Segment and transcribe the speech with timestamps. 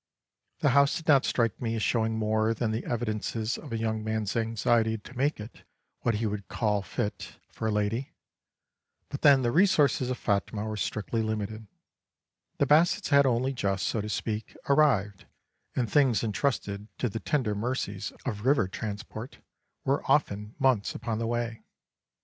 [0.61, 4.03] The house did not strike me as showing more than the evidences of a young
[4.03, 5.61] man's anxiety to make it
[5.99, 8.15] what he would call "fit for a lady";
[9.09, 11.67] but then the resources of Phatmah were strictly limited,
[12.57, 15.27] the Bassets had only just, so to speak, arrived,
[15.75, 19.37] and things entrusted to the tender mercies of river transport
[19.85, 21.61] were often months upon the way.